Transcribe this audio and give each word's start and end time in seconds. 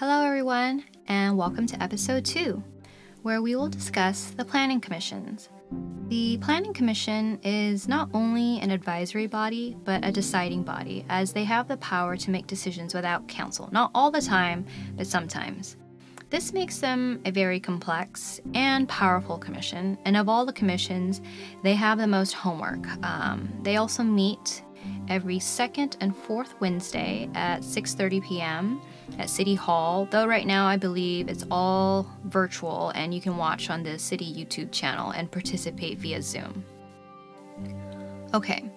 Hello, 0.00 0.24
everyone, 0.24 0.82
and 1.08 1.36
welcome 1.36 1.66
to 1.66 1.82
episode 1.82 2.24
two, 2.24 2.64
where 3.20 3.42
we 3.42 3.54
will 3.54 3.68
discuss 3.68 4.30
the 4.30 4.46
Planning 4.46 4.80
Commissions. 4.80 5.50
The 6.08 6.38
Planning 6.38 6.72
Commission 6.72 7.38
is 7.42 7.86
not 7.86 8.08
only 8.14 8.60
an 8.60 8.70
advisory 8.70 9.26
body, 9.26 9.76
but 9.84 10.02
a 10.02 10.10
deciding 10.10 10.62
body, 10.62 11.04
as 11.10 11.34
they 11.34 11.44
have 11.44 11.68
the 11.68 11.76
power 11.76 12.16
to 12.16 12.30
make 12.30 12.46
decisions 12.46 12.94
without 12.94 13.28
council. 13.28 13.68
Not 13.72 13.90
all 13.94 14.10
the 14.10 14.22
time, 14.22 14.64
but 14.96 15.06
sometimes. 15.06 15.76
This 16.30 16.54
makes 16.54 16.78
them 16.78 17.20
a 17.26 17.30
very 17.30 17.60
complex 17.60 18.40
and 18.54 18.88
powerful 18.88 19.36
commission, 19.36 19.98
and 20.06 20.16
of 20.16 20.30
all 20.30 20.46
the 20.46 20.52
commissions, 20.54 21.20
they 21.62 21.74
have 21.74 21.98
the 21.98 22.06
most 22.06 22.32
homework. 22.32 22.86
Um, 23.04 23.50
they 23.64 23.76
also 23.76 24.02
meet 24.02 24.62
every 25.08 25.38
second 25.38 25.96
and 26.00 26.16
fourth 26.16 26.54
Wednesday 26.60 27.28
at 27.34 27.62
6:30 27.62 28.22
p.m. 28.24 28.80
at 29.18 29.28
City 29.30 29.54
Hall. 29.54 30.06
Though 30.10 30.26
right 30.26 30.46
now 30.46 30.66
I 30.66 30.76
believe 30.76 31.28
it's 31.28 31.44
all 31.50 32.06
virtual 32.24 32.90
and 32.94 33.14
you 33.14 33.20
can 33.20 33.36
watch 33.36 33.70
on 33.70 33.82
the 33.82 33.98
city 33.98 34.32
YouTube 34.32 34.72
channel 34.72 35.10
and 35.10 35.30
participate 35.30 35.98
via 35.98 36.22
Zoom. 36.22 36.64
Okay. 38.34 38.70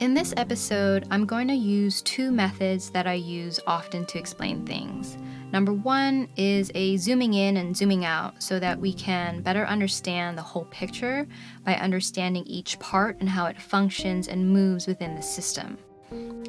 In 0.00 0.14
this 0.14 0.32
episode, 0.36 1.08
I'm 1.10 1.26
going 1.26 1.48
to 1.48 1.54
use 1.54 2.02
two 2.02 2.30
methods 2.30 2.88
that 2.90 3.08
I 3.08 3.14
use 3.14 3.58
often 3.66 4.06
to 4.06 4.18
explain 4.18 4.64
things. 4.64 5.18
Number 5.50 5.72
one 5.72 6.28
is 6.36 6.70
a 6.76 6.96
zooming 6.98 7.34
in 7.34 7.56
and 7.56 7.76
zooming 7.76 8.04
out 8.04 8.40
so 8.40 8.60
that 8.60 8.78
we 8.78 8.92
can 8.92 9.42
better 9.42 9.66
understand 9.66 10.38
the 10.38 10.42
whole 10.42 10.66
picture 10.66 11.26
by 11.64 11.74
understanding 11.74 12.44
each 12.46 12.78
part 12.78 13.16
and 13.18 13.28
how 13.28 13.46
it 13.46 13.60
functions 13.60 14.28
and 14.28 14.48
moves 14.48 14.86
within 14.86 15.16
the 15.16 15.22
system. 15.22 15.76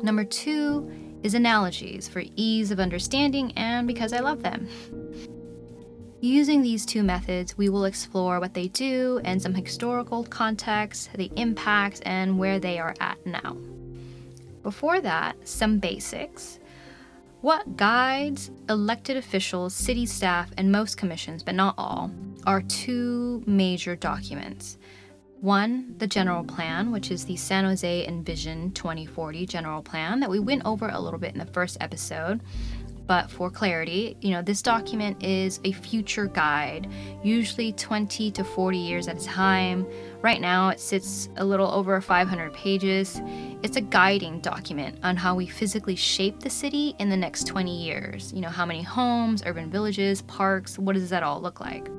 Number 0.04 0.24
two 0.24 0.88
is 1.24 1.34
analogies 1.34 2.08
for 2.08 2.22
ease 2.36 2.70
of 2.70 2.80
understanding 2.80 3.52
and 3.54 3.88
because 3.88 4.14
I 4.14 4.20
love 4.20 4.44
them. 4.44 4.68
Using 6.22 6.62
these 6.62 6.86
two 6.86 7.02
methods, 7.02 7.58
we 7.58 7.70
will 7.70 7.86
explore 7.86 8.42
what 8.42 8.54
they 8.54 8.68
do 8.68 9.22
and 9.24 9.42
some 9.42 9.54
historical 9.54 10.26
context, 10.26 11.12
the 11.14 11.32
impacts, 11.38 12.02
and 12.02 12.38
where 12.38 12.60
they 12.60 12.78
are 12.78 12.94
at 13.00 13.26
now. 13.26 13.56
Before 14.62 15.00
that, 15.00 15.48
some 15.48 15.80
basics. 15.80 16.60
What 17.40 17.78
guides 17.78 18.52
elected 18.68 19.16
officials, 19.16 19.74
city 19.74 20.06
staff, 20.06 20.52
and 20.58 20.70
most 20.70 20.98
commissions, 20.98 21.42
but 21.42 21.56
not 21.56 21.76
all, 21.78 22.12
are 22.46 22.64
two 22.64 23.42
major 23.46 23.96
documents. 23.96 24.78
One, 25.40 25.96
the 26.00 26.08
general 26.08 26.44
plan, 26.44 26.92
which 26.92 27.12
is 27.12 27.24
the 27.24 27.38
San 27.38 27.64
Jose 27.64 28.06
Envision 28.06 28.72
2040 28.72 29.46
general 29.46 29.82
plan 29.82 30.20
that 30.20 30.30
we 30.30 30.40
went 30.40 30.66
over 30.66 30.90
a 30.90 31.00
little 31.00 31.18
bit 31.18 31.32
in 31.32 31.40
the 31.40 31.46
first 31.46 31.78
episode. 31.80 32.42
But 33.10 33.32
for 33.32 33.50
clarity, 33.50 34.16
you 34.22 34.30
know, 34.30 34.44
this 34.44 34.62
document 34.62 35.24
is 35.24 35.60
a 35.64 35.72
future 35.72 36.28
guide, 36.28 36.88
usually 37.24 37.74
20 37.74 38.30
to 38.30 38.44
40 38.44 38.78
years 38.78 39.08
at 39.08 39.20
a 39.20 39.26
time. 39.26 39.88
Right 40.22 40.40
now, 40.40 40.70
it 40.70 40.80
sits 40.80 41.28
a 41.38 41.44
little 41.44 41.72
over 41.72 42.00
500 42.00 42.54
pages. 42.54 43.20
It's 43.64 43.78
a 43.78 43.82
guiding 43.82 44.42
document 44.42 45.00
on 45.02 45.18
how 45.18 45.34
we 45.34 45.48
physically 45.48 45.96
shape 45.96 46.40
the 46.40 46.52
city 46.52 46.94
in 47.00 47.10
the 47.10 47.18
next 47.18 47.48
20 47.48 47.84
years. 47.84 48.32
You 48.32 48.42
know, 48.42 48.50
how 48.50 48.68
many 48.68 48.84
homes, 48.84 49.42
urban 49.44 49.72
villages, 49.72 50.22
parks, 50.22 50.78
what 50.78 50.94
does 50.94 51.10
that 51.10 51.24
all 51.24 51.42
look 51.42 51.60
like? 51.60 51.90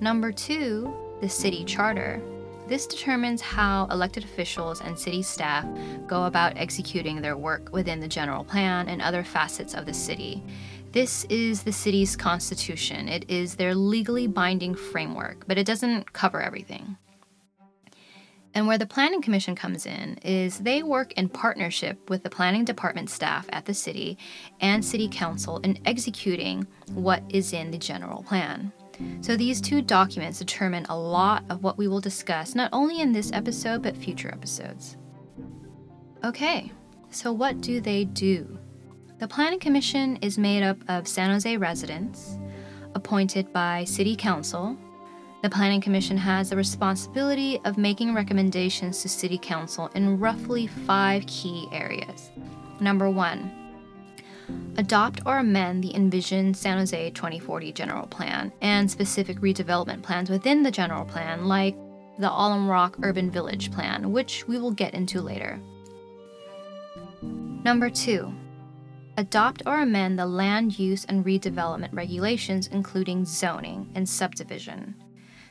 Number 0.00 0.32
two, 0.32 0.92
the 1.20 1.28
city 1.28 1.64
charter. 1.64 2.20
This 2.68 2.86
determines 2.86 3.40
how 3.40 3.86
elected 3.90 4.24
officials 4.24 4.82
and 4.82 4.98
city 4.98 5.22
staff 5.22 5.66
go 6.06 6.24
about 6.24 6.58
executing 6.58 7.22
their 7.22 7.34
work 7.34 7.72
within 7.72 7.98
the 7.98 8.06
general 8.06 8.44
plan 8.44 8.90
and 8.90 9.00
other 9.00 9.24
facets 9.24 9.72
of 9.72 9.86
the 9.86 9.94
city. 9.94 10.42
This 10.92 11.24
is 11.30 11.62
the 11.62 11.72
city's 11.72 12.14
constitution. 12.14 13.08
It 13.08 13.24
is 13.30 13.54
their 13.54 13.74
legally 13.74 14.26
binding 14.26 14.74
framework, 14.74 15.48
but 15.48 15.56
it 15.56 15.66
doesn't 15.66 16.12
cover 16.12 16.42
everything. 16.42 16.98
And 18.54 18.66
where 18.66 18.78
the 18.78 18.86
Planning 18.86 19.22
Commission 19.22 19.54
comes 19.54 19.86
in 19.86 20.18
is 20.22 20.58
they 20.58 20.82
work 20.82 21.12
in 21.12 21.30
partnership 21.30 22.10
with 22.10 22.22
the 22.22 22.30
planning 22.30 22.66
department 22.66 23.08
staff 23.08 23.46
at 23.50 23.64
the 23.64 23.72
city 23.72 24.18
and 24.60 24.84
city 24.84 25.08
council 25.08 25.58
in 25.60 25.78
executing 25.86 26.66
what 26.92 27.22
is 27.30 27.54
in 27.54 27.70
the 27.70 27.78
general 27.78 28.24
plan. 28.24 28.72
So 29.20 29.36
these 29.36 29.60
two 29.60 29.82
documents 29.82 30.38
determine 30.38 30.86
a 30.88 30.98
lot 30.98 31.44
of 31.50 31.62
what 31.62 31.78
we 31.78 31.88
will 31.88 32.00
discuss, 32.00 32.54
not 32.54 32.70
only 32.72 33.00
in 33.00 33.12
this 33.12 33.32
episode, 33.32 33.82
but 33.82 33.96
future 33.96 34.30
episodes. 34.30 34.96
Okay, 36.24 36.72
so 37.10 37.32
what 37.32 37.60
do 37.60 37.80
they 37.80 38.04
do? 38.04 38.58
The 39.18 39.28
Planning 39.28 39.60
Commission 39.60 40.16
is 40.16 40.38
made 40.38 40.62
up 40.62 40.78
of 40.88 41.08
San 41.08 41.30
Jose 41.30 41.56
residents, 41.56 42.38
appointed 42.94 43.52
by 43.52 43.84
City 43.84 44.14
Council. 44.14 44.76
The 45.42 45.50
Planning 45.50 45.80
Commission 45.80 46.16
has 46.16 46.50
the 46.50 46.56
responsibility 46.56 47.60
of 47.64 47.78
making 47.78 48.14
recommendations 48.14 49.02
to 49.02 49.08
City 49.08 49.38
Council 49.38 49.88
in 49.94 50.18
roughly 50.18 50.66
five 50.66 51.26
key 51.26 51.68
areas. 51.72 52.30
Number 52.80 53.10
one, 53.10 53.67
adopt 54.76 55.20
or 55.26 55.38
amend 55.38 55.82
the 55.82 55.94
Envision 55.94 56.54
San 56.54 56.78
Jose 56.78 57.10
2040 57.10 57.72
General 57.72 58.06
Plan 58.06 58.52
and 58.60 58.90
specific 58.90 59.38
redevelopment 59.40 60.02
plans 60.02 60.30
within 60.30 60.62
the 60.62 60.70
general 60.70 61.04
plan, 61.04 61.46
like 61.46 61.76
the 62.18 62.30
Alum 62.30 62.68
Rock 62.68 62.96
Urban 63.02 63.30
Village 63.30 63.70
Plan, 63.72 64.12
which 64.12 64.46
we 64.48 64.58
will 64.58 64.70
get 64.70 64.94
into 64.94 65.20
later. 65.20 65.60
Number 67.22 67.90
two, 67.90 68.32
adopt 69.16 69.62
or 69.66 69.80
amend 69.80 70.18
the 70.18 70.26
land 70.26 70.78
use 70.78 71.04
and 71.04 71.24
redevelopment 71.24 71.92
regulations, 71.92 72.68
including 72.68 73.24
zoning 73.24 73.90
and 73.94 74.08
subdivision. 74.08 74.94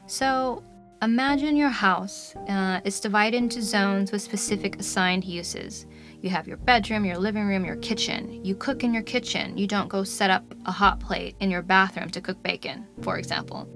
So, 0.08 0.64
imagine 1.02 1.56
your 1.56 1.70
house 1.70 2.36
uh, 2.48 2.80
is 2.84 3.00
divided 3.00 3.38
into 3.38 3.62
zones 3.62 4.12
with 4.12 4.22
specific 4.22 4.80
assigned 4.80 5.26
uses. 5.26 5.86
You 6.22 6.30
have 6.32 6.48
your 6.48 6.58
bedroom, 6.58 7.06
your 7.06 7.18
living 7.18 7.48
room, 7.48 7.64
your 7.64 7.76
kitchen. 7.76 8.44
You 8.44 8.56
cook 8.56 8.84
in 8.84 8.94
your 8.94 9.04
kitchen. 9.04 9.58
You 9.58 9.68
don't 9.68 9.88
go 9.88 10.04
set 10.04 10.30
up 10.30 10.44
a 10.66 10.72
hot 10.72 11.00
plate 11.00 11.36
in 11.40 11.52
your 11.52 11.62
bathroom 11.62 12.10
to 12.10 12.22
cook 12.22 12.42
bacon, 12.42 12.88
for 13.02 13.18
example. 13.18 13.68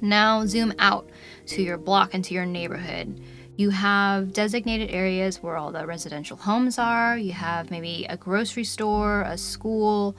Now 0.00 0.46
zoom 0.46 0.72
out 0.78 1.10
to 1.46 1.62
your 1.62 1.78
block 1.78 2.14
and 2.14 2.24
to 2.24 2.34
your 2.34 2.46
neighborhood. 2.46 3.20
You 3.56 3.68
have 3.70 4.32
designated 4.32 4.90
areas 4.90 5.42
where 5.42 5.56
all 5.56 5.70
the 5.70 5.86
residential 5.86 6.38
homes 6.38 6.78
are. 6.78 7.18
You 7.18 7.32
have 7.32 7.70
maybe 7.70 8.06
a 8.08 8.16
grocery 8.16 8.64
store, 8.64 9.22
a 9.22 9.36
school. 9.36 10.16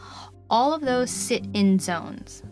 All 0.50 0.74
of 0.74 0.82
those 0.82 1.10
sit 1.10 1.46
in 1.54 1.80
zones. 1.80 2.44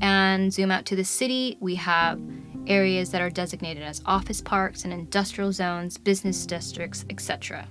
And 0.00 0.52
zoom 0.52 0.70
out 0.70 0.86
to 0.86 0.96
the 0.96 1.04
city, 1.04 1.58
we 1.60 1.74
have 1.76 2.20
areas 2.66 3.10
that 3.10 3.20
are 3.20 3.30
designated 3.30 3.82
as 3.82 4.02
office 4.06 4.40
parks 4.40 4.84
and 4.84 4.92
industrial 4.92 5.52
zones, 5.52 5.98
business 5.98 6.46
districts, 6.46 7.04
etc. 7.10 7.68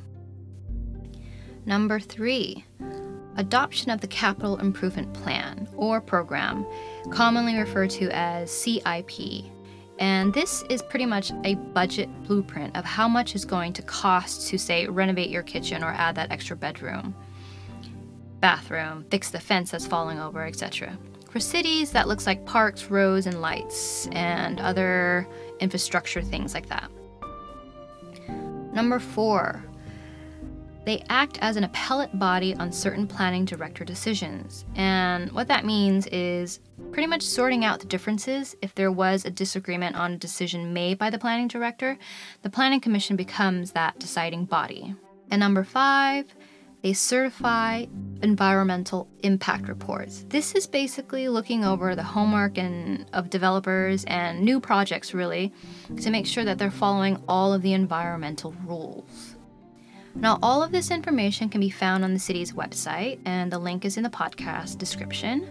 Number 1.66 2.00
three, 2.00 2.66
adoption 3.38 3.91
of 3.91 4.01
the 4.01 4.07
Capital 4.07 4.57
Improvement 4.57 5.13
Plan 5.13 5.68
or 5.75 6.01
program, 6.01 6.66
commonly 7.09 7.57
referred 7.57 7.90
to 7.91 8.09
as 8.12 8.51
CIP. 8.51 9.46
And 10.00 10.34
this 10.34 10.63
is 10.69 10.81
pretty 10.81 11.06
much 11.06 11.31
a 11.44 11.56
budget 11.56 12.09
blueprint 12.24 12.75
of 12.75 12.84
how 12.84 13.07
much 13.07 13.35
is 13.35 13.46
going 13.46 13.74
to 13.74 13.81
cost 13.84 14.47
to, 14.50 14.57
say, 14.57 14.88
renovate 14.88 15.29
your 15.29 15.44
kitchen 15.44 15.84
or 15.84 15.90
add 15.90 16.16
that 16.16 16.31
extra 16.31 16.56
bedroom, 16.56 17.16
bathroom, 18.40 19.06
fix 19.09 19.30
the 19.30 19.40
fence 19.40 19.72
that's 19.72 19.85
falling 19.85 20.19
over, 20.19 20.45
etc. 20.45 20.97
For 21.30 21.40
cities, 21.40 21.91
that 21.91 22.07
looks 22.07 22.28
like 22.28 22.45
parks, 22.45 22.90
roads, 22.91 23.25
and 23.25 23.41
lights, 23.41 24.07
and 24.12 24.59
other 24.59 25.28
infrastructure 25.59 26.22
things 26.22 26.53
like 26.53 26.68
that. 26.69 26.91
Number 28.74 29.00
four, 29.00 29.63
they 30.85 31.03
act 31.09 31.38
as 31.41 31.56
an 31.56 31.63
appellate 31.63 32.18
body 32.19 32.56
on 32.56 32.71
certain 32.71 33.07
planning 33.07 33.45
director 33.45 33.85
decisions. 33.85 34.65
And 34.75 35.31
what 35.31 35.47
that 35.47 35.65
means 35.65 36.07
is 36.07 36.59
pretty 36.91 37.07
much 37.07 37.21
sorting 37.21 37.63
out 37.63 37.80
the 37.80 37.85
differences. 37.85 38.56
If 38.62 38.75
there 38.75 38.91
was 38.91 39.25
a 39.25 39.31
disagreement 39.31 39.95
on 39.95 40.13
a 40.13 40.18
decision 40.18 40.74
made 40.74 40.97
by 40.97 41.09
the 41.09 41.19
planning 41.19 41.47
director, 41.47 41.97
the 42.41 42.50
planning 42.50 42.81
commission 42.81 43.15
becomes 43.15 43.71
that 43.71 44.00
deciding 44.00 44.45
body. 44.45 44.95
And 45.31 45.39
number 45.39 45.63
five, 45.63 46.25
they 46.83 46.91
certify 46.91 47.85
environmental 48.21 49.07
impact 49.19 49.69
reports. 49.69 50.25
This 50.27 50.53
is 50.53 50.68
basically 50.68 51.30
looking 51.30 51.63
over 51.63 51.95
the 51.95 52.03
homework 52.03 52.57
and 52.57 53.06
of 53.13 53.30
developers 53.30 54.03
and 54.03 54.41
new 54.41 54.59
projects 54.59 55.13
really 55.13 55.53
to 56.01 56.12
make 56.12 56.27
sure 56.27 56.44
that 56.44 56.57
they're 56.57 56.69
following 56.69 57.24
all 57.25 57.53
of 57.53 57.62
the 57.62 57.71
environmental 57.71 58.53
rules. 58.65 59.32
Now, 60.15 60.38
all 60.44 60.62
of 60.62 60.71
this 60.71 60.92
information 60.92 61.50
can 61.50 61.60
be 61.60 61.69
found 61.69 62.04
on 62.04 62.13
the 62.13 62.19
city's 62.19 62.54
website, 62.54 63.19
and 63.25 63.51
the 63.51 63.57
link 63.57 63.83
is 63.83 63.98
in 63.98 64.04
the 64.04 64.10
podcast 64.10 64.77
description. 64.77 65.50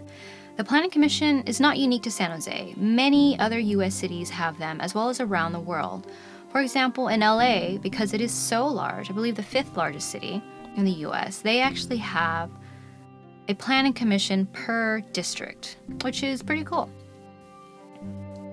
The 0.55 0.63
Planning 0.63 0.89
Commission 0.89 1.43
is 1.43 1.59
not 1.59 1.77
unique 1.77 2.03
to 2.03 2.11
San 2.11 2.31
Jose. 2.31 2.73
Many 2.77 3.37
other 3.39 3.59
US 3.59 3.93
cities 3.93 4.29
have 4.29 4.57
them, 4.57 4.79
as 4.79 4.95
well 4.95 5.09
as 5.09 5.19
around 5.19 5.51
the 5.51 5.59
world. 5.59 6.07
For 6.51 6.61
example, 6.61 7.07
in 7.09 7.19
LA, 7.19 7.77
because 7.77 8.13
it 8.13 8.21
is 8.21 8.31
so 8.31 8.65
large, 8.67 9.09
I 9.09 9.13
believe 9.13 9.35
the 9.35 9.43
fifth 9.43 9.75
largest 9.75 10.09
city 10.09 10.41
in 10.77 10.85
the 10.85 10.91
US, 11.07 11.39
they 11.39 11.59
actually 11.59 11.97
have 11.97 12.49
a 13.49 13.55
planning 13.55 13.93
commission 13.93 14.45
per 14.53 15.01
district, 15.11 15.77
which 16.03 16.23
is 16.23 16.41
pretty 16.41 16.63
cool. 16.63 16.89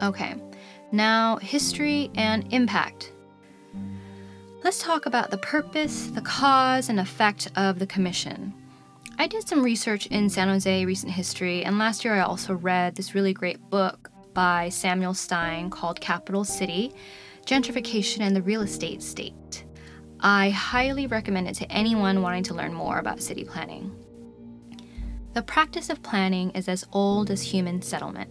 Okay, 0.02 0.34
now 0.90 1.36
history 1.36 2.10
and 2.16 2.52
impact. 2.52 3.12
Let's 4.62 4.82
talk 4.82 5.06
about 5.06 5.30
the 5.30 5.38
purpose, 5.38 6.08
the 6.08 6.20
cause, 6.20 6.90
and 6.90 7.00
effect 7.00 7.50
of 7.56 7.78
the 7.78 7.86
commission. 7.86 8.52
I 9.18 9.26
did 9.26 9.48
some 9.48 9.62
research 9.62 10.06
in 10.08 10.28
San 10.28 10.48
Jose 10.48 10.84
recent 10.84 11.12
history, 11.12 11.64
and 11.64 11.78
last 11.78 12.04
year 12.04 12.14
I 12.14 12.20
also 12.20 12.52
read 12.52 12.94
this 12.94 13.14
really 13.14 13.32
great 13.32 13.58
book 13.70 14.10
by 14.34 14.68
Samuel 14.68 15.14
Stein 15.14 15.70
called 15.70 15.98
Capital 16.02 16.44
City 16.44 16.92
Gentrification 17.46 18.20
and 18.20 18.36
the 18.36 18.42
Real 18.42 18.60
Estate 18.60 19.02
State. 19.02 19.64
I 20.20 20.50
highly 20.50 21.06
recommend 21.06 21.48
it 21.48 21.54
to 21.54 21.72
anyone 21.72 22.20
wanting 22.20 22.42
to 22.44 22.54
learn 22.54 22.74
more 22.74 22.98
about 22.98 23.22
city 23.22 23.44
planning. 23.44 23.90
The 25.32 25.42
practice 25.42 25.88
of 25.88 26.02
planning 26.02 26.50
is 26.50 26.68
as 26.68 26.86
old 26.92 27.30
as 27.30 27.40
human 27.40 27.80
settlement, 27.80 28.30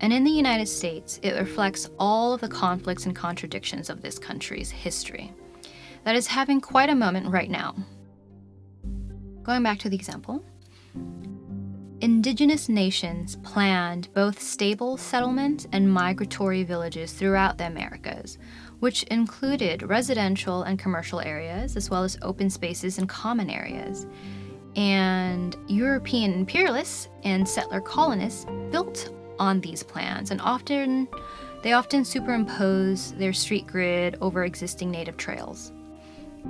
and 0.00 0.12
in 0.12 0.22
the 0.22 0.30
United 0.30 0.66
States, 0.66 1.18
it 1.22 1.32
reflects 1.32 1.88
all 1.98 2.34
of 2.34 2.42
the 2.42 2.48
conflicts 2.48 3.06
and 3.06 3.16
contradictions 3.16 3.88
of 3.88 4.02
this 4.02 4.18
country's 4.18 4.70
history. 4.70 5.32
That 6.04 6.16
is 6.16 6.26
having 6.26 6.60
quite 6.60 6.90
a 6.90 6.94
moment 6.94 7.28
right 7.28 7.50
now. 7.50 7.74
Going 9.42 9.62
back 9.62 9.78
to 9.80 9.88
the 9.88 9.96
example, 9.96 10.44
indigenous 12.00 12.68
nations 12.68 13.36
planned 13.36 14.12
both 14.14 14.40
stable 14.40 14.96
settlement 14.96 15.66
and 15.72 15.92
migratory 15.92 16.64
villages 16.64 17.12
throughout 17.12 17.58
the 17.58 17.66
Americas, 17.66 18.38
which 18.80 19.04
included 19.04 19.82
residential 19.82 20.64
and 20.64 20.78
commercial 20.78 21.20
areas, 21.20 21.76
as 21.76 21.90
well 21.90 22.02
as 22.02 22.18
open 22.22 22.50
spaces 22.50 22.98
and 22.98 23.08
common 23.08 23.48
areas 23.48 24.06
and 24.76 25.56
European 25.68 26.32
imperialists 26.32 27.08
and 27.24 27.46
settler 27.46 27.80
colonists 27.80 28.46
built 28.70 29.12
on 29.38 29.60
these 29.60 29.82
plans 29.82 30.30
and 30.30 30.40
often 30.40 31.08
they 31.62 31.72
often 31.72 32.04
superimpose 32.04 33.12
their 33.12 33.32
street 33.32 33.66
grid 33.66 34.16
over 34.20 34.44
existing 34.44 34.90
native 34.90 35.16
trails. 35.16 35.72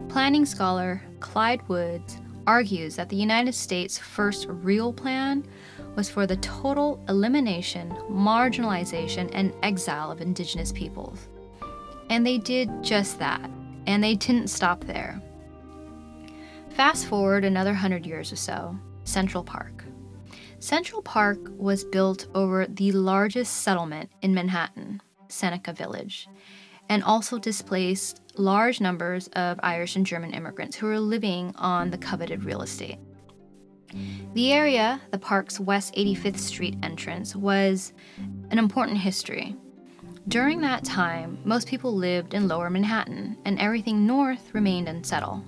Planning 0.09 0.47
scholar 0.47 1.03
Clyde 1.21 1.67
Woods 1.69 2.19
argues 2.47 2.97
that 2.97 3.09
the 3.09 3.17
United 3.17 3.55
States' 3.55 3.99
first 3.99 4.47
real 4.49 4.93
plan 4.93 5.47
was 5.95 6.09
for 6.09 6.27
the 6.27 6.37
total 6.37 7.03
elimination, 7.09 7.91
marginalization, 8.11 9.31
and 9.33 9.53
exile 9.63 10.11
of 10.11 10.21
indigenous 10.21 10.73
peoples. 10.73 11.29
And 12.11 12.27
they 12.27 12.39
did 12.39 12.71
just 12.83 13.19
that, 13.19 13.51
and 13.87 14.03
they 14.03 14.15
didn't 14.15 14.49
stop 14.49 14.85
there. 14.85 15.21
Fast 16.71 17.07
forward 17.07 17.45
another 17.45 17.75
hundred 17.75 18.07
years 18.07 18.33
or 18.33 18.37
so, 18.37 18.77
Central 19.05 19.45
Park. 19.45 19.85
Central 20.59 21.03
Park 21.03 21.39
was 21.57 21.85
built 21.85 22.27
over 22.35 22.67
the 22.67 22.93
largest 22.93 23.63
settlement 23.63 24.11
in 24.23 24.33
Manhattan, 24.33 25.03
Seneca 25.29 25.73
Village, 25.73 26.29
and 26.89 27.03
also 27.03 27.39
displaced 27.39 28.22
large 28.37 28.81
numbers 28.81 29.29
of 29.29 29.61
Irish 29.63 29.97
and 29.97 30.07
German 30.07 30.33
immigrants 30.33 30.77
who 30.77 30.87
were 30.87 31.01
living 31.01 31.55
on 31.57 31.91
the 31.91 31.99
coveted 31.99 32.45
real 32.45 32.63
estate. 32.63 32.99
The 34.35 34.53
area, 34.53 35.01
the 35.11 35.19
park's 35.19 35.61
West 35.61 35.95
85th 35.95 36.39
Street 36.39 36.77
entrance, 36.83 37.37
was 37.37 37.93
an 38.51 38.59
important 38.59 38.99
history. 38.99 39.57
During 40.29 40.61
that 40.61 40.85
time, 40.85 41.39
most 41.45 41.69
people 41.69 41.95
lived 41.95 42.33
in 42.33 42.49
lower 42.49 42.71
Manhattan, 42.71 43.37
and 43.45 43.59
everything 43.59 44.07
north 44.07 44.55
remained 44.55 44.89
unsettled. 44.89 45.43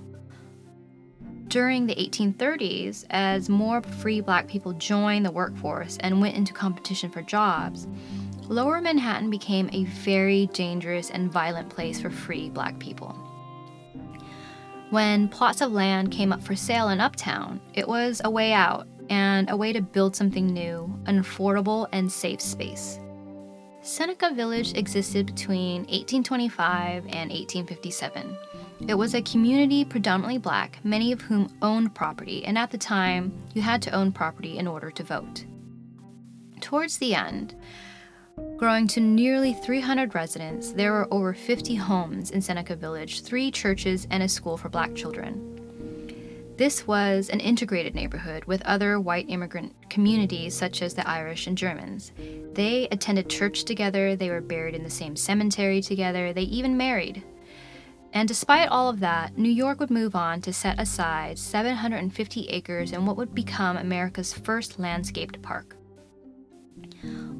During 1.47 1.85
the 1.85 1.95
1830s, 1.95 3.05
as 3.11 3.49
more 3.49 3.81
free 3.81 4.19
black 4.19 4.47
people 4.47 4.73
joined 4.73 5.25
the 5.25 5.31
workforce 5.31 5.97
and 6.01 6.19
went 6.19 6.35
into 6.35 6.53
competition 6.53 7.09
for 7.09 7.21
jobs, 7.21 7.87
Lower 8.47 8.79
Manhattan 8.81 9.29
became 9.29 9.69
a 9.71 9.85
very 9.85 10.47
dangerous 10.47 11.09
and 11.09 11.31
violent 11.31 11.69
place 11.69 11.99
for 11.99 12.09
free 12.09 12.49
black 12.49 12.79
people. 12.79 13.09
When 14.91 15.27
plots 15.27 15.61
of 15.61 15.71
land 15.71 16.11
came 16.11 16.31
up 16.31 16.43
for 16.43 16.55
sale 16.55 16.89
in 16.89 16.99
Uptown, 16.99 17.59
it 17.73 17.87
was 17.87 18.21
a 18.23 18.29
way 18.29 18.53
out 18.53 18.87
and 19.09 19.49
a 19.49 19.57
way 19.57 19.73
to 19.73 19.81
build 19.81 20.15
something 20.15 20.47
new, 20.47 20.93
an 21.05 21.21
affordable 21.21 21.87
and 21.91 22.11
safe 22.11 22.41
space. 22.41 22.99
Seneca 23.81 24.33
Village 24.33 24.73
existed 24.75 25.27
between 25.27 25.81
1825 25.81 27.05
and 27.05 27.31
1857 27.31 28.37
it 28.87 28.93
was 28.93 29.15
a 29.15 29.21
community 29.21 29.85
predominantly 29.85 30.37
black, 30.37 30.79
many 30.83 31.11
of 31.11 31.21
whom 31.21 31.49
owned 31.61 31.95
property, 31.95 32.43
and 32.45 32.57
at 32.57 32.71
the 32.71 32.77
time, 32.77 33.33
you 33.53 33.61
had 33.61 33.81
to 33.83 33.91
own 33.91 34.11
property 34.11 34.57
in 34.57 34.67
order 34.67 34.91
to 34.91 35.03
vote. 35.03 35.45
Towards 36.59 36.97
the 36.97 37.15
end, 37.15 37.55
growing 38.57 38.87
to 38.87 39.01
nearly 39.01 39.53
300 39.53 40.15
residents, 40.15 40.71
there 40.71 40.93
were 40.93 41.13
over 41.13 41.33
50 41.33 41.75
homes 41.75 42.31
in 42.31 42.41
Seneca 42.41 42.75
Village, 42.75 43.21
three 43.21 43.51
churches, 43.51 44.07
and 44.09 44.23
a 44.23 44.29
school 44.29 44.57
for 44.57 44.69
black 44.69 44.95
children. 44.95 45.51
This 46.57 46.87
was 46.87 47.29
an 47.29 47.41
integrated 47.41 47.93
neighborhood 47.93 48.45
with 48.45 48.61
other 48.61 48.97
white 48.97 49.29
immigrant 49.29 49.73
communities 49.89 50.55
such 50.55 50.81
as 50.81 50.93
the 50.93 51.07
Irish 51.07 51.47
and 51.47 51.57
Germans. 51.57 52.13
They 52.53 52.87
attended 52.91 53.29
church 53.29 53.65
together, 53.65 54.15
they 54.15 54.29
were 54.29 54.39
buried 54.39 54.73
in 54.73 54.83
the 54.83 54.89
same 54.89 55.17
cemetery 55.17 55.81
together, 55.81 56.31
they 56.31 56.43
even 56.43 56.77
married. 56.77 57.23
And 58.13 58.25
despite 58.25 58.69
all 58.69 58.87
of 58.87 59.01
that, 59.01 59.37
New 59.37 59.49
York 59.49 59.81
would 59.81 59.91
move 59.91 60.15
on 60.15 60.39
to 60.41 60.53
set 60.53 60.79
aside 60.79 61.37
750 61.37 62.47
acres 62.47 62.93
in 62.93 63.05
what 63.05 63.17
would 63.17 63.35
become 63.35 63.75
America's 63.75 64.31
first 64.31 64.79
landscaped 64.79 65.41
park. 65.41 65.75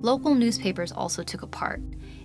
Local 0.01 0.35
newspapers 0.35 0.91
also 0.91 1.23
took 1.23 1.41
a 1.41 1.47
part 1.47 1.81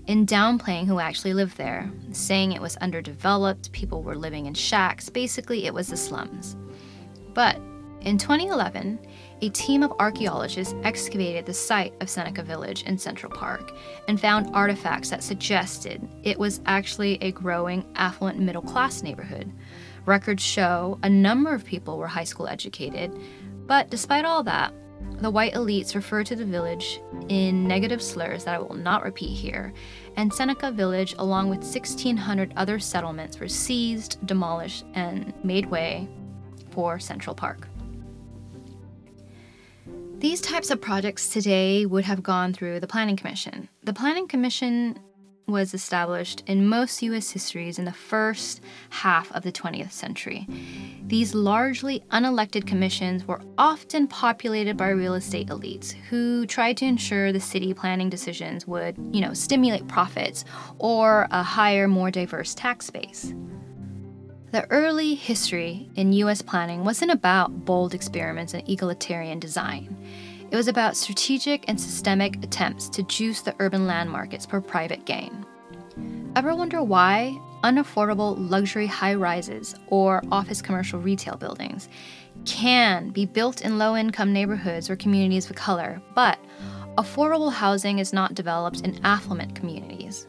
in 0.06 0.26
downplaying 0.26 0.86
who 0.86 0.98
actually 0.98 1.34
lived 1.34 1.56
there, 1.56 1.90
saying 2.10 2.52
it 2.52 2.60
was 2.60 2.76
underdeveloped, 2.78 3.70
people 3.70 4.02
were 4.02 4.16
living 4.16 4.46
in 4.46 4.54
shacks, 4.54 5.08
basically, 5.08 5.66
it 5.66 5.74
was 5.74 5.88
the 5.88 5.96
slums. 5.96 6.56
But 7.32 7.60
in 8.00 8.18
2011, 8.18 8.98
a 9.42 9.50
team 9.50 9.82
of 9.82 9.92
archaeologists 10.00 10.74
excavated 10.82 11.46
the 11.46 11.54
site 11.54 11.94
of 12.00 12.10
Seneca 12.10 12.42
Village 12.42 12.82
in 12.84 12.98
Central 12.98 13.30
Park 13.30 13.72
and 14.08 14.20
found 14.20 14.54
artifacts 14.54 15.10
that 15.10 15.22
suggested 15.22 16.08
it 16.24 16.38
was 16.38 16.60
actually 16.66 17.18
a 17.22 17.30
growing, 17.30 17.84
affluent 17.94 18.38
middle 18.40 18.62
class 18.62 19.02
neighborhood. 19.02 19.52
Records 20.06 20.42
show 20.42 20.98
a 21.02 21.08
number 21.08 21.54
of 21.54 21.64
people 21.64 21.98
were 21.98 22.08
high 22.08 22.24
school 22.24 22.48
educated, 22.48 23.16
but 23.66 23.90
despite 23.90 24.24
all 24.24 24.42
that, 24.42 24.72
the 25.20 25.30
white 25.30 25.54
elites 25.54 25.94
refer 25.94 26.24
to 26.24 26.34
the 26.34 26.44
village 26.44 27.00
in 27.28 27.66
negative 27.68 28.02
slurs 28.02 28.44
that 28.44 28.54
I 28.54 28.58
will 28.58 28.74
not 28.74 29.04
repeat 29.04 29.34
here, 29.34 29.72
and 30.16 30.32
Seneca 30.32 30.70
Village, 30.70 31.14
along 31.18 31.50
with 31.50 31.60
1,600 31.60 32.52
other 32.56 32.78
settlements, 32.78 33.38
were 33.38 33.48
seized, 33.48 34.24
demolished, 34.26 34.84
and 34.94 35.34
made 35.44 35.66
way 35.66 36.08
for 36.70 36.98
Central 36.98 37.34
Park. 37.34 37.68
These 40.18 40.40
types 40.40 40.70
of 40.70 40.80
projects 40.80 41.28
today 41.28 41.86
would 41.86 42.04
have 42.04 42.22
gone 42.22 42.52
through 42.52 42.80
the 42.80 42.86
Planning 42.86 43.16
Commission. 43.16 43.68
The 43.84 43.94
Planning 43.94 44.28
Commission 44.28 44.98
was 45.50 45.74
established 45.74 46.42
in 46.46 46.68
most 46.68 47.02
US 47.02 47.30
histories 47.30 47.78
in 47.78 47.84
the 47.84 47.92
first 47.92 48.60
half 48.90 49.32
of 49.32 49.42
the 49.42 49.50
20th 49.50 49.90
century. 49.90 50.46
These 51.06 51.34
largely 51.34 52.04
unelected 52.12 52.66
commissions 52.66 53.26
were 53.26 53.42
often 53.58 54.06
populated 54.06 54.76
by 54.76 54.90
real 54.90 55.14
estate 55.14 55.48
elites 55.48 55.92
who 56.08 56.46
tried 56.46 56.76
to 56.76 56.84
ensure 56.84 57.32
the 57.32 57.40
city 57.40 57.74
planning 57.74 58.08
decisions 58.08 58.66
would, 58.68 58.96
you 59.10 59.20
know, 59.20 59.34
stimulate 59.34 59.88
profits 59.88 60.44
or 60.78 61.24
uh, 61.24 61.40
a 61.40 61.42
higher, 61.42 61.88
more 61.88 62.10
diverse 62.10 62.54
tax 62.54 62.90
base. 62.90 63.34
The 64.52 64.70
early 64.70 65.14
history 65.14 65.88
in 65.94 66.12
US 66.12 66.42
planning 66.42 66.84
wasn't 66.84 67.12
about 67.12 67.64
bold 67.64 67.94
experiments 67.94 68.52
in 68.52 68.68
egalitarian 68.68 69.38
design. 69.38 69.96
It 70.50 70.56
was 70.56 70.66
about 70.66 70.96
strategic 70.96 71.68
and 71.68 71.80
systemic 71.80 72.42
attempts 72.42 72.88
to 72.90 73.04
juice 73.04 73.40
the 73.40 73.54
urban 73.60 73.86
land 73.86 74.10
markets 74.10 74.44
for 74.44 74.60
private 74.60 75.04
gain. 75.04 75.46
Ever 76.34 76.56
wonder 76.56 76.82
why 76.82 77.38
unaffordable 77.62 78.34
luxury 78.50 78.86
high 78.88 79.14
rises 79.14 79.76
or 79.86 80.24
office 80.32 80.60
commercial 80.60 80.98
retail 80.98 81.36
buildings 81.36 81.88
can 82.46 83.10
be 83.10 83.26
built 83.26 83.60
in 83.60 83.78
low 83.78 83.96
income 83.96 84.32
neighborhoods 84.32 84.90
or 84.90 84.96
communities 84.96 85.48
of 85.48 85.54
color, 85.54 86.02
but 86.16 86.38
affordable 86.98 87.52
housing 87.52 88.00
is 88.00 88.12
not 88.12 88.34
developed 88.34 88.80
in 88.80 88.98
affluent 89.04 89.54
communities? 89.54 90.26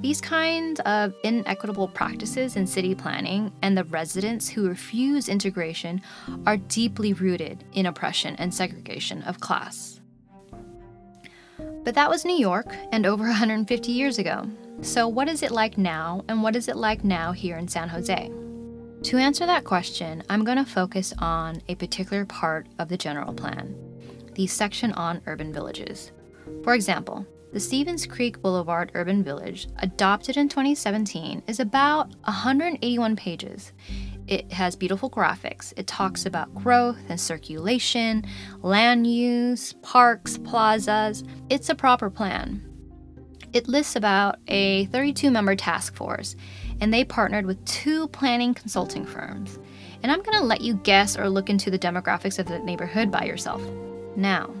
These 0.00 0.20
kinds 0.20 0.80
of 0.80 1.14
inequitable 1.22 1.88
practices 1.88 2.56
in 2.56 2.66
city 2.66 2.94
planning 2.94 3.52
and 3.62 3.76
the 3.76 3.84
residents 3.84 4.48
who 4.48 4.68
refuse 4.68 5.28
integration 5.28 6.02
are 6.44 6.56
deeply 6.56 7.12
rooted 7.12 7.64
in 7.72 7.86
oppression 7.86 8.36
and 8.36 8.52
segregation 8.52 9.22
of 9.22 9.40
class. 9.40 10.00
But 11.84 11.94
that 11.94 12.10
was 12.10 12.24
New 12.24 12.36
York 12.36 12.74
and 12.92 13.06
over 13.06 13.24
150 13.26 13.92
years 13.92 14.18
ago. 14.18 14.48
So, 14.82 15.08
what 15.08 15.28
is 15.28 15.42
it 15.42 15.52
like 15.52 15.78
now, 15.78 16.22
and 16.28 16.42
what 16.42 16.54
is 16.54 16.68
it 16.68 16.76
like 16.76 17.02
now 17.02 17.32
here 17.32 17.56
in 17.56 17.66
San 17.66 17.88
Jose? 17.88 18.30
To 19.04 19.16
answer 19.16 19.46
that 19.46 19.64
question, 19.64 20.22
I'm 20.28 20.44
going 20.44 20.58
to 20.58 20.64
focus 20.64 21.14
on 21.18 21.62
a 21.68 21.76
particular 21.76 22.26
part 22.26 22.66
of 22.78 22.88
the 22.88 22.96
general 22.96 23.32
plan, 23.32 23.74
the 24.34 24.46
section 24.46 24.92
on 24.92 25.22
urban 25.26 25.52
villages. 25.52 26.12
For 26.62 26.74
example, 26.74 27.24
the 27.52 27.60
Stevens 27.60 28.06
Creek 28.06 28.42
Boulevard 28.42 28.90
Urban 28.94 29.22
Village, 29.22 29.68
adopted 29.78 30.36
in 30.36 30.48
2017, 30.48 31.42
is 31.46 31.60
about 31.60 32.08
181 32.24 33.16
pages. 33.16 33.72
It 34.26 34.52
has 34.52 34.74
beautiful 34.74 35.08
graphics. 35.08 35.72
It 35.76 35.86
talks 35.86 36.26
about 36.26 36.54
growth 36.54 36.98
and 37.08 37.20
circulation, 37.20 38.24
land 38.62 39.06
use, 39.06 39.72
parks, 39.74 40.36
plazas. 40.38 41.22
It's 41.48 41.68
a 41.68 41.74
proper 41.74 42.10
plan. 42.10 42.62
It 43.52 43.68
lists 43.68 43.96
about 43.96 44.36
a 44.48 44.86
32 44.86 45.30
member 45.30 45.54
task 45.54 45.94
force 45.94 46.36
and 46.80 46.92
they 46.92 47.04
partnered 47.04 47.46
with 47.46 47.64
two 47.64 48.08
planning 48.08 48.52
consulting 48.52 49.06
firms. 49.06 49.58
And 50.02 50.12
I'm 50.12 50.22
going 50.22 50.38
to 50.38 50.44
let 50.44 50.60
you 50.60 50.74
guess 50.74 51.16
or 51.16 51.30
look 51.30 51.48
into 51.48 51.70
the 51.70 51.78
demographics 51.78 52.38
of 52.38 52.46
the 52.46 52.58
neighborhood 52.58 53.10
by 53.10 53.24
yourself. 53.24 53.62
Now, 54.14 54.52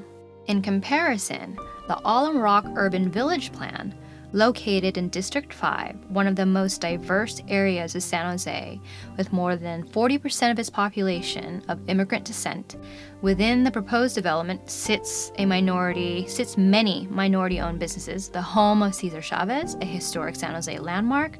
in 0.46 0.62
comparison, 0.62 1.58
the 1.88 2.00
Alum 2.04 2.38
Rock 2.38 2.66
Urban 2.74 3.10
Village 3.10 3.52
Plan, 3.52 3.94
located 4.32 4.98
in 4.98 5.08
District 5.08 5.52
5, 5.52 5.96
one 6.08 6.26
of 6.26 6.36
the 6.36 6.44
most 6.44 6.80
diverse 6.80 7.40
areas 7.48 7.94
of 7.94 8.02
San 8.02 8.26
Jose, 8.26 8.80
with 9.16 9.32
more 9.32 9.56
than 9.56 9.86
40% 9.88 10.50
of 10.50 10.58
its 10.58 10.68
population 10.68 11.62
of 11.68 11.88
immigrant 11.88 12.24
descent, 12.24 12.76
within 13.22 13.62
the 13.62 13.70
proposed 13.70 14.14
development 14.14 14.68
sits 14.68 15.32
a 15.38 15.46
minority, 15.46 16.26
sits 16.26 16.58
many 16.58 17.06
minority-owned 17.08 17.78
businesses, 17.78 18.28
the 18.28 18.42
home 18.42 18.82
of 18.82 18.94
Cesar 18.94 19.22
Chavez, 19.22 19.76
a 19.80 19.84
historic 19.84 20.36
San 20.36 20.54
Jose 20.54 20.78
landmark, 20.78 21.38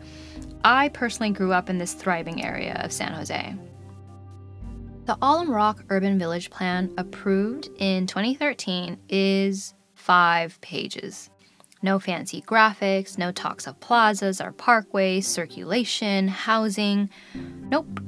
I 0.65 0.89
personally 0.89 1.33
grew 1.33 1.53
up 1.53 1.71
in 1.71 1.79
this 1.79 1.95
thriving 1.95 2.45
area 2.45 2.81
of 2.83 2.93
San 2.93 3.13
Jose. 3.13 3.55
The 5.05 5.17
Alum 5.23 5.51
Rock 5.51 5.85
Urban 5.91 6.19
Village 6.19 6.51
Plan, 6.51 6.93
approved 6.99 7.69
in 7.79 8.09
2013, 8.09 8.99
is 9.09 9.75
five 10.07 10.61
pages. 10.61 11.31
No 11.83 11.99
fancy 11.99 12.41
graphics, 12.41 13.19
no 13.19 13.33
talks 13.33 13.67
of 13.67 13.81
plazas 13.81 14.41
or 14.41 14.53
parkways, 14.53 15.25
circulation, 15.25 16.29
housing. 16.29 17.11
Nope. 17.35 18.01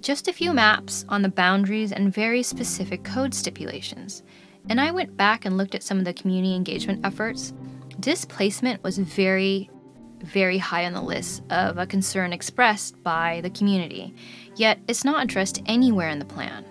Just 0.00 0.26
a 0.26 0.32
few 0.32 0.52
maps 0.52 1.04
on 1.08 1.22
the 1.22 1.28
boundaries 1.28 1.92
and 1.92 2.12
very 2.12 2.42
specific 2.42 3.04
code 3.04 3.32
stipulations. 3.32 4.24
And 4.68 4.80
I 4.80 4.90
went 4.90 5.16
back 5.16 5.44
and 5.44 5.56
looked 5.56 5.76
at 5.76 5.84
some 5.84 6.00
of 6.00 6.04
the 6.04 6.12
community 6.12 6.56
engagement 6.56 7.06
efforts. 7.06 7.54
Displacement 8.00 8.82
was 8.82 8.98
very 8.98 9.70
very 10.24 10.58
high 10.58 10.84
on 10.84 10.94
the 10.94 11.00
list 11.00 11.44
of 11.50 11.78
a 11.78 11.86
concern 11.86 12.32
expressed 12.32 13.00
by 13.04 13.40
the 13.44 13.50
community, 13.50 14.12
yet 14.56 14.80
it's 14.88 15.04
not 15.04 15.22
addressed 15.22 15.62
anywhere 15.66 16.08
in 16.08 16.18
the 16.18 16.24
plan. 16.24 16.64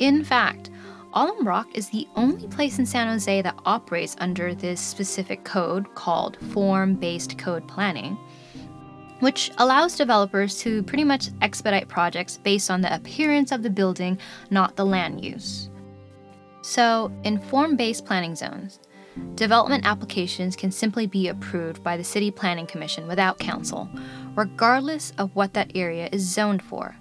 In 0.00 0.22
fact, 0.22 0.68
Alum 1.16 1.46
Rock 1.46 1.68
is 1.74 1.88
the 1.88 2.08
only 2.16 2.48
place 2.48 2.78
in 2.78 2.86
San 2.86 3.06
Jose 3.06 3.42
that 3.42 3.58
operates 3.64 4.16
under 4.18 4.52
this 4.52 4.80
specific 4.80 5.44
code 5.44 5.94
called 5.94 6.36
Form 6.52 6.94
Based 6.94 7.38
Code 7.38 7.66
Planning, 7.68 8.18
which 9.20 9.52
allows 9.58 9.96
developers 9.96 10.58
to 10.58 10.82
pretty 10.82 11.04
much 11.04 11.30
expedite 11.40 11.86
projects 11.86 12.36
based 12.36 12.68
on 12.68 12.80
the 12.80 12.92
appearance 12.92 13.52
of 13.52 13.62
the 13.62 13.70
building, 13.70 14.18
not 14.50 14.74
the 14.74 14.84
land 14.84 15.24
use. 15.24 15.70
So, 16.62 17.12
in 17.22 17.38
form 17.38 17.76
based 17.76 18.04
planning 18.04 18.34
zones, 18.34 18.80
Development 19.36 19.86
applications 19.86 20.56
can 20.56 20.72
simply 20.72 21.06
be 21.06 21.28
approved 21.28 21.84
by 21.84 21.96
the 21.96 22.02
City 22.02 22.30
Planning 22.30 22.66
Commission 22.66 23.06
without 23.06 23.38
council, 23.38 23.88
regardless 24.34 25.12
of 25.18 25.34
what 25.36 25.54
that 25.54 25.70
area 25.76 26.08
is 26.10 26.22
zoned 26.22 26.62
for. 26.62 26.96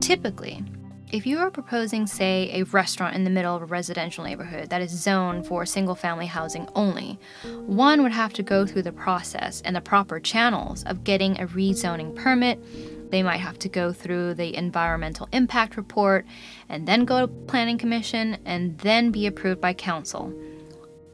Typically, 0.00 0.62
if 1.10 1.26
you 1.26 1.38
are 1.38 1.50
proposing, 1.50 2.06
say, 2.06 2.50
a 2.52 2.64
restaurant 2.64 3.14
in 3.14 3.24
the 3.24 3.30
middle 3.30 3.56
of 3.56 3.62
a 3.62 3.66
residential 3.66 4.24
neighborhood 4.24 4.68
that 4.68 4.82
is 4.82 4.90
zoned 4.90 5.46
for 5.46 5.64
single 5.64 5.94
family 5.94 6.26
housing 6.26 6.68
only, 6.74 7.18
one 7.66 8.02
would 8.02 8.12
have 8.12 8.32
to 8.34 8.42
go 8.42 8.66
through 8.66 8.82
the 8.82 8.92
process 8.92 9.62
and 9.62 9.74
the 9.74 9.80
proper 9.80 10.20
channels 10.20 10.84
of 10.84 11.04
getting 11.04 11.40
a 11.40 11.46
rezoning 11.46 12.14
permit. 12.14 12.62
They 13.10 13.22
might 13.22 13.38
have 13.38 13.58
to 13.60 13.70
go 13.70 13.92
through 13.92 14.34
the 14.34 14.54
environmental 14.54 15.28
impact 15.32 15.78
report 15.78 16.26
and 16.68 16.86
then 16.86 17.06
go 17.06 17.20
to 17.20 17.26
Planning 17.26 17.78
Commission 17.78 18.36
and 18.44 18.76
then 18.78 19.10
be 19.10 19.26
approved 19.26 19.62
by 19.62 19.72
Council. 19.72 20.32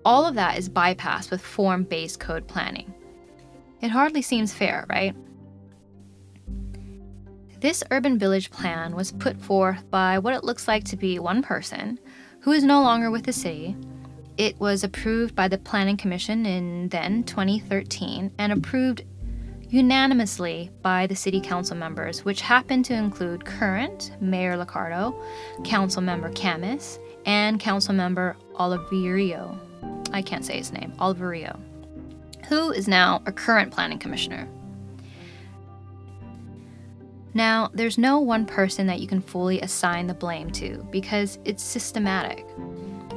All 0.04 0.26
of 0.26 0.34
that 0.34 0.58
is 0.58 0.68
bypassed 0.68 1.30
with 1.30 1.40
form 1.40 1.84
based 1.84 2.18
code 2.18 2.48
planning. 2.48 2.92
It 3.80 3.88
hardly 3.88 4.22
seems 4.22 4.52
fair, 4.52 4.86
right? 4.88 5.14
This 7.64 7.82
urban 7.90 8.18
village 8.18 8.50
plan 8.50 8.94
was 8.94 9.10
put 9.10 9.40
forth 9.40 9.90
by 9.90 10.18
what 10.18 10.34
it 10.34 10.44
looks 10.44 10.68
like 10.68 10.84
to 10.84 10.96
be 10.96 11.18
one 11.18 11.40
person 11.40 11.98
who 12.40 12.52
is 12.52 12.62
no 12.62 12.82
longer 12.82 13.10
with 13.10 13.24
the 13.24 13.32
city. 13.32 13.74
It 14.36 14.60
was 14.60 14.84
approved 14.84 15.34
by 15.34 15.48
the 15.48 15.56
Planning 15.56 15.96
Commission 15.96 16.44
in 16.44 16.90
then 16.90 17.24
2013 17.24 18.32
and 18.36 18.52
approved 18.52 19.04
unanimously 19.70 20.72
by 20.82 21.06
the 21.06 21.16
city 21.16 21.40
council 21.40 21.74
members, 21.74 22.22
which 22.22 22.42
happened 22.42 22.84
to 22.84 22.94
include 22.94 23.46
current 23.46 24.10
Mayor 24.20 24.58
Liccardo, 24.58 25.18
Council 25.64 26.02
Member 26.02 26.30
Khamis, 26.32 26.98
and 27.24 27.58
Council 27.58 27.94
Member 27.94 28.36
Oliverio. 28.60 29.58
I 30.12 30.20
can't 30.20 30.44
say 30.44 30.58
his 30.58 30.70
name, 30.70 30.92
Alvario, 30.98 31.58
who 32.44 32.72
is 32.72 32.88
now 32.88 33.22
a 33.24 33.32
current 33.32 33.72
planning 33.72 33.98
commissioner. 33.98 34.46
Now, 37.34 37.70
there's 37.74 37.98
no 37.98 38.20
one 38.20 38.46
person 38.46 38.86
that 38.86 39.00
you 39.00 39.08
can 39.08 39.20
fully 39.20 39.60
assign 39.60 40.06
the 40.06 40.14
blame 40.14 40.50
to 40.52 40.86
because 40.90 41.38
it's 41.44 41.62
systematic. 41.62 42.46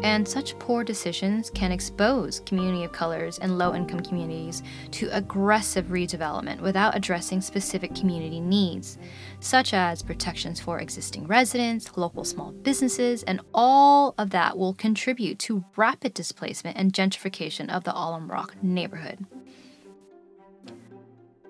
And 0.04 0.28
such 0.28 0.58
poor 0.60 0.84
decisions 0.84 1.50
can 1.50 1.72
expose 1.72 2.42
community 2.42 2.84
of 2.84 2.92
colors 2.92 3.40
and 3.40 3.58
low 3.58 3.74
income 3.74 4.02
communities 4.02 4.62
to 4.92 5.10
aggressive 5.12 5.86
redevelopment 5.88 6.62
without 6.62 6.96
addressing 6.96 7.42
specific 7.42 7.96
community 7.96 8.40
needs, 8.40 9.00
such 9.40 9.74
as 9.74 10.04
protections 10.04 10.60
for 10.60 10.80
existing 10.80 11.26
residents, 11.26 11.98
local 11.98 12.24
small 12.24 12.52
businesses, 12.52 13.24
and 13.24 13.42
all 13.56 14.14
of 14.20 14.30
that 14.32 14.56
will 14.56 14.76
contribute 14.76 15.40
to 15.40 15.66
rapid 15.76 16.14
displacement 16.14 16.78
and 16.78 16.94
gentrification 16.94 17.68
of 17.70 17.84
the 17.84 17.96
Alum 17.96 18.30
Rock 18.30 18.56
neighborhood. 18.62 19.26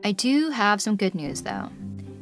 I 0.05 0.13
do 0.13 0.51
have 0.51 0.81
some 0.81 0.95
good 0.95 1.15
news 1.15 1.41
though. 1.41 1.69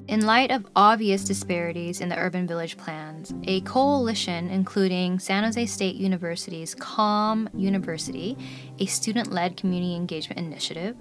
In 0.07 0.27
light 0.27 0.51
of 0.51 0.67
obvious 0.75 1.23
disparities 1.23 1.99
in 1.99 2.09
the 2.09 2.17
urban 2.17 2.45
village 2.45 2.77
plans, 2.77 3.33
a 3.45 3.61
coalition 3.61 4.49
including 4.49 5.17
San 5.17 5.43
Jose 5.43 5.65
State 5.65 5.95
University's 5.95 6.75
CommUniverCity, 6.75 8.39
a 8.77 8.85
student 8.85 9.31
led 9.31 9.57
community 9.57 9.95
engagement 9.95 10.37
initiative, 10.37 10.95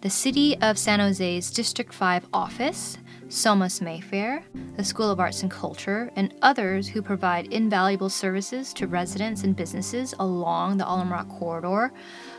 the 0.00 0.08
City 0.08 0.56
of 0.62 0.78
San 0.78 1.00
Jose's 1.00 1.50
District 1.50 1.92
5 1.92 2.28
office, 2.32 2.96
SOMOS 3.28 3.82
Mayfair, 3.82 4.42
the 4.78 4.84
School 4.84 5.10
of 5.10 5.20
Arts 5.20 5.42
and 5.42 5.50
Culture, 5.50 6.10
and 6.16 6.32
others 6.40 6.88
who 6.88 7.02
provide 7.02 7.52
invaluable 7.52 8.08
services 8.08 8.72
to 8.72 8.86
residents 8.86 9.42
and 9.42 9.54
businesses 9.54 10.14
along 10.18 10.78
the 10.78 10.90
Alum 10.90 11.12
Rock 11.12 11.28
corridor, 11.28 11.92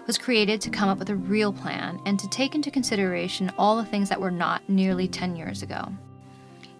was 0.07 0.17
created 0.17 0.61
to 0.61 0.71
come 0.71 0.89
up 0.89 0.97
with 0.97 1.11
a 1.11 1.15
real 1.15 1.53
plan 1.53 1.99
and 2.07 2.17
to 2.17 2.27
take 2.29 2.55
into 2.55 2.71
consideration 2.71 3.51
all 3.59 3.77
the 3.77 3.85
things 3.85 4.09
that 4.09 4.19
were 4.19 4.31
not 4.31 4.67
nearly 4.67 5.07
10 5.07 5.35
years 5.35 5.61
ago. 5.61 5.91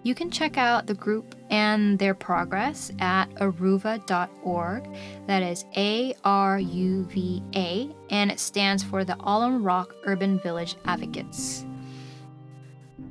You 0.02 0.14
can 0.14 0.30
check 0.30 0.56
out 0.56 0.86
the 0.86 0.94
group 0.94 1.34
and 1.50 1.98
their 1.98 2.14
progress 2.14 2.92
at 3.00 3.28
aruva.org. 3.36 4.88
That 5.26 5.42
is 5.42 5.64
A 5.76 6.14
R 6.24 6.58
U 6.58 7.04
V 7.04 7.42
A, 7.54 7.90
and 8.10 8.30
it 8.30 8.40
stands 8.40 8.82
for 8.82 9.04
the 9.04 9.16
Alum 9.20 9.62
Rock 9.64 9.94
Urban 10.04 10.38
Village 10.38 10.76
Advocates. 10.84 11.66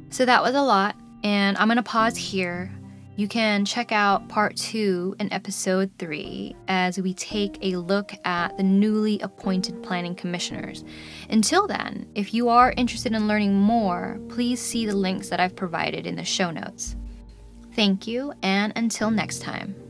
So 0.09 0.25
that 0.25 0.41
was 0.41 0.55
a 0.55 0.61
lot, 0.61 0.95
and 1.23 1.57
I'm 1.57 1.67
going 1.67 1.75
to 1.77 1.83
pause 1.83 2.15
here 2.15 2.71
you 3.17 3.27
can 3.27 3.65
check 3.65 3.91
out 3.91 4.29
part 4.29 4.55
two 4.55 5.15
in 5.19 5.33
episode 5.33 5.89
three 5.97 6.55
as 6.67 6.99
we 6.99 7.15
take 7.15 7.57
a 7.63 7.75
look 7.75 8.13
at 8.23 8.55
the 8.57 8.63
newly 8.63 9.19
appointed 9.21 9.81
planning 9.81 10.13
commissioners. 10.13 10.85
Until 11.31 11.65
then, 11.65 12.07
if 12.13 12.31
you 12.31 12.47
are 12.47 12.75
interested 12.77 13.13
in 13.13 13.27
learning 13.27 13.55
more, 13.55 14.19
please 14.29 14.61
see 14.61 14.85
the 14.85 14.95
links 14.95 15.29
that 15.29 15.39
I've 15.39 15.55
provided 15.55 16.05
in 16.05 16.15
the 16.15 16.23
show 16.23 16.51
notes. 16.51 16.95
Thank 17.73 18.05
you, 18.05 18.33
and 18.43 18.71
until 18.75 19.09
next 19.09 19.41
time. 19.41 19.86